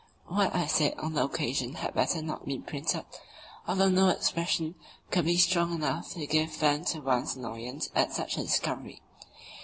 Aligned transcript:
What 0.25 0.55
I 0.55 0.65
said 0.65 0.95
on 0.97 1.13
that 1.13 1.25
occasion 1.25 1.75
had 1.75 1.93
better 1.93 2.23
not 2.23 2.47
be 2.47 2.57
printed, 2.57 3.05
though 3.67 3.87
no 3.87 4.09
expression 4.09 4.73
could 5.11 5.25
be 5.25 5.37
strong 5.37 5.75
enough 5.75 6.13
to 6.13 6.25
give 6.25 6.55
vent 6.55 6.87
to 6.87 7.01
one's 7.01 7.35
annoyance 7.35 7.87
at 7.93 8.11
such 8.11 8.35
a 8.35 8.41
discovery. 8.41 8.99